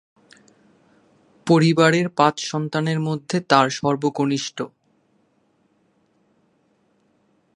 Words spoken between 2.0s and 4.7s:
পাঁচ সন্তানের মধ্যে তার সর্বকনিষ্ঠ।